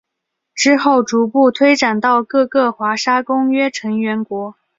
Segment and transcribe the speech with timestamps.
[0.55, 4.55] 之后逐步推展到各个华沙公约成员国。